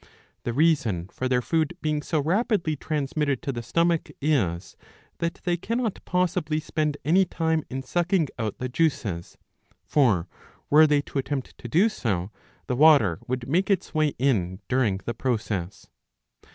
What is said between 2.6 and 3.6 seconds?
transmitted to